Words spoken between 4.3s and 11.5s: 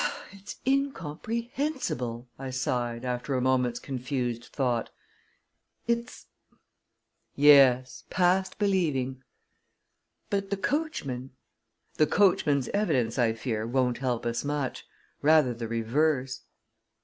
thought. "It's" "Yes past believing." "But the coachman"